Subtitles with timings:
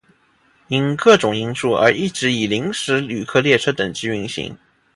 [0.69, 4.57] 由于各种因素而一直以临时旅客列车等级运行。